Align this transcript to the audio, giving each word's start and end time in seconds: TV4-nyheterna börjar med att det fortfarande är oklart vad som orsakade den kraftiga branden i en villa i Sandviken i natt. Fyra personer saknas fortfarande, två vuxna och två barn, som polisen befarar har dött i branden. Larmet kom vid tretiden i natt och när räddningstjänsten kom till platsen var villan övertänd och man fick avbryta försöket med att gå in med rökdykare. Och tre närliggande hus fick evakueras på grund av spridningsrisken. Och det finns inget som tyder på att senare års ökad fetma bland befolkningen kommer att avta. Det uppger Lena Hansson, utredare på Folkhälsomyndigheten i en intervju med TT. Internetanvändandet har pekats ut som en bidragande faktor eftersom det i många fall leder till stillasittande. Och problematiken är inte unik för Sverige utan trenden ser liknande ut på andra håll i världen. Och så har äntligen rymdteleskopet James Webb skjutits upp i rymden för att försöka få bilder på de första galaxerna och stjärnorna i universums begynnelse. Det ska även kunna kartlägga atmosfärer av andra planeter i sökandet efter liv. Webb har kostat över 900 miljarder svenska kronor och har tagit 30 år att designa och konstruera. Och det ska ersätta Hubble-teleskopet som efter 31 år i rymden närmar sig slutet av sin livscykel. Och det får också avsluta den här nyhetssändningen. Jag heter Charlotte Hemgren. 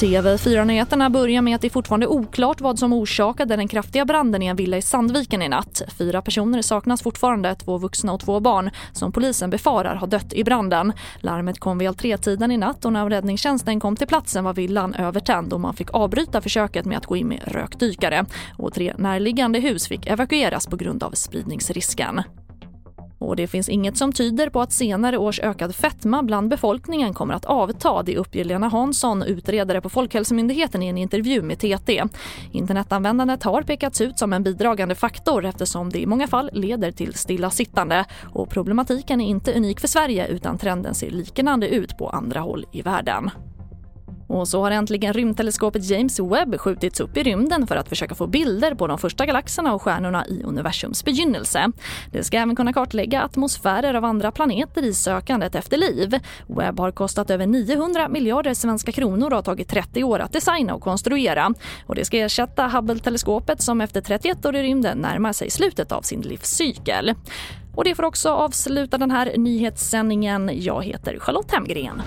TV4-nyheterna 0.00 1.10
börjar 1.10 1.42
med 1.42 1.54
att 1.54 1.60
det 1.60 1.70
fortfarande 1.70 2.06
är 2.06 2.10
oklart 2.10 2.60
vad 2.60 2.78
som 2.78 2.92
orsakade 2.92 3.56
den 3.56 3.68
kraftiga 3.68 4.04
branden 4.04 4.42
i 4.42 4.46
en 4.46 4.56
villa 4.56 4.76
i 4.76 4.82
Sandviken 4.82 5.42
i 5.42 5.48
natt. 5.48 5.82
Fyra 5.98 6.22
personer 6.22 6.62
saknas 6.62 7.02
fortfarande, 7.02 7.54
två 7.54 7.78
vuxna 7.78 8.12
och 8.12 8.20
två 8.20 8.40
barn, 8.40 8.70
som 8.92 9.12
polisen 9.12 9.50
befarar 9.50 9.94
har 9.94 10.06
dött 10.06 10.32
i 10.32 10.44
branden. 10.44 10.92
Larmet 11.20 11.58
kom 11.58 11.78
vid 11.78 11.98
tretiden 11.98 12.52
i 12.52 12.56
natt 12.56 12.84
och 12.84 12.92
när 12.92 13.10
räddningstjänsten 13.10 13.80
kom 13.80 13.96
till 13.96 14.06
platsen 14.06 14.44
var 14.44 14.54
villan 14.54 14.94
övertänd 14.94 15.52
och 15.52 15.60
man 15.60 15.74
fick 15.74 15.94
avbryta 15.94 16.40
försöket 16.40 16.84
med 16.84 16.98
att 16.98 17.06
gå 17.06 17.16
in 17.16 17.28
med 17.28 17.40
rökdykare. 17.46 18.24
Och 18.56 18.74
tre 18.74 18.94
närliggande 18.98 19.58
hus 19.58 19.88
fick 19.88 20.06
evakueras 20.06 20.66
på 20.66 20.76
grund 20.76 21.02
av 21.02 21.10
spridningsrisken. 21.10 22.22
Och 23.18 23.36
det 23.36 23.46
finns 23.46 23.68
inget 23.68 23.96
som 23.96 24.12
tyder 24.12 24.50
på 24.50 24.60
att 24.60 24.72
senare 24.72 25.18
års 25.18 25.40
ökad 25.40 25.74
fetma 25.74 26.22
bland 26.22 26.48
befolkningen 26.48 27.14
kommer 27.14 27.34
att 27.34 27.44
avta. 27.44 28.02
Det 28.02 28.16
uppger 28.16 28.44
Lena 28.44 28.68
Hansson, 28.68 29.22
utredare 29.22 29.80
på 29.80 29.88
Folkhälsomyndigheten 29.88 30.82
i 30.82 30.86
en 30.86 30.98
intervju 30.98 31.42
med 31.42 31.58
TT. 31.58 32.04
Internetanvändandet 32.52 33.42
har 33.42 33.62
pekats 33.62 34.00
ut 34.00 34.18
som 34.18 34.32
en 34.32 34.42
bidragande 34.42 34.94
faktor 34.94 35.44
eftersom 35.44 35.90
det 35.90 36.00
i 36.00 36.06
många 36.06 36.26
fall 36.26 36.50
leder 36.52 36.92
till 36.92 37.14
stillasittande. 37.14 38.04
Och 38.32 38.50
problematiken 38.50 39.20
är 39.20 39.26
inte 39.26 39.54
unik 39.54 39.80
för 39.80 39.88
Sverige 39.88 40.26
utan 40.26 40.58
trenden 40.58 40.94
ser 40.94 41.10
liknande 41.10 41.68
ut 41.68 41.98
på 41.98 42.08
andra 42.08 42.40
håll 42.40 42.66
i 42.72 42.82
världen. 42.82 43.30
Och 44.28 44.48
så 44.48 44.62
har 44.62 44.70
äntligen 44.70 45.12
rymdteleskopet 45.12 45.90
James 45.90 46.20
Webb 46.20 46.60
skjutits 46.60 47.00
upp 47.00 47.16
i 47.16 47.22
rymden 47.22 47.66
för 47.66 47.76
att 47.76 47.88
försöka 47.88 48.14
få 48.14 48.26
bilder 48.26 48.74
på 48.74 48.86
de 48.86 48.98
första 48.98 49.26
galaxerna 49.26 49.74
och 49.74 49.82
stjärnorna 49.82 50.26
i 50.26 50.42
universums 50.42 51.04
begynnelse. 51.04 51.72
Det 52.12 52.24
ska 52.24 52.36
även 52.36 52.56
kunna 52.56 52.72
kartlägga 52.72 53.22
atmosfärer 53.22 53.94
av 53.94 54.04
andra 54.04 54.30
planeter 54.32 54.84
i 54.84 54.94
sökandet 54.94 55.54
efter 55.54 55.76
liv. 55.76 56.18
Webb 56.46 56.78
har 56.78 56.90
kostat 56.90 57.30
över 57.30 57.46
900 57.46 58.08
miljarder 58.08 58.54
svenska 58.54 58.92
kronor 58.92 59.26
och 59.26 59.36
har 59.36 59.42
tagit 59.42 59.68
30 59.68 60.04
år 60.04 60.18
att 60.18 60.32
designa 60.32 60.74
och 60.74 60.82
konstruera. 60.82 61.54
Och 61.86 61.94
det 61.94 62.04
ska 62.04 62.16
ersätta 62.16 62.68
Hubble-teleskopet 62.68 63.62
som 63.62 63.80
efter 63.80 64.00
31 64.00 64.46
år 64.46 64.56
i 64.56 64.62
rymden 64.62 64.98
närmar 64.98 65.32
sig 65.32 65.50
slutet 65.50 65.92
av 65.92 66.02
sin 66.02 66.20
livscykel. 66.20 67.14
Och 67.74 67.84
det 67.84 67.94
får 67.94 68.02
också 68.02 68.28
avsluta 68.28 68.98
den 68.98 69.10
här 69.10 69.32
nyhetssändningen. 69.36 70.50
Jag 70.54 70.84
heter 70.84 71.18
Charlotte 71.18 71.52
Hemgren. 71.52 72.02